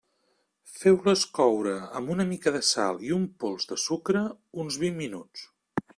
[0.77, 4.25] Feu-les coure amb una mica de sal i un pols de sucre
[4.65, 5.49] uns vint minuts.